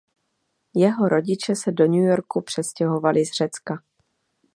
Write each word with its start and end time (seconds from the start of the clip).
Jeho 0.75 1.09
rodiče 1.09 1.55
se 1.55 1.71
do 1.71 1.87
New 1.87 2.03
Yorku 2.03 2.41
přestěhovali 2.41 3.25
z 3.25 3.31
Řecka. 3.31 3.83